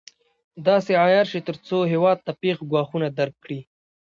داسې 0.67 0.91
عیار 1.03 1.25
شي 1.31 1.39
تر 1.47 1.55
څو 1.67 1.77
هېواد 1.93 2.17
ته 2.25 2.31
پېښ 2.41 2.57
ګواښونه 2.71 3.07
درک 3.17 3.35
کړي. 3.43 3.59